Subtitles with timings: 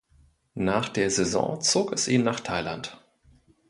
[0.55, 2.99] Nach der Saison zog es ihn nach Thailand.